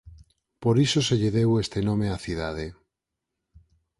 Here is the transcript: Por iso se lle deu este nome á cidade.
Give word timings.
Por 0.63 0.75
iso 0.85 0.99
se 1.07 1.15
lle 1.19 1.31
deu 1.37 1.51
este 1.63 1.79
nome 1.87 2.07
á 2.15 2.17
cidade. 2.25 2.65